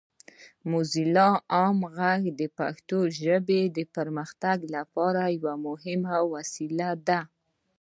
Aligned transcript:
موزیلا 0.71 1.29
عام 1.55 1.79
غږ 1.95 2.21
د 2.39 2.41
پښتو 2.57 2.99
ژبې 3.21 3.61
د 3.77 3.79
پرمختګ 3.95 4.57
لپاره 4.75 5.21
یوه 5.37 5.53
مهمه 5.67 6.17
وسیله 6.33 6.89
ده. 7.07 7.19